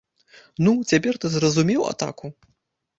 Ну, 0.67 0.71
цяпер 0.93 1.13
ты 1.25 1.33
зразумеў 1.37 1.81
атаку? 1.95 2.37